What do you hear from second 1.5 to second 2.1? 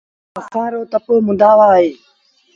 وآه اهي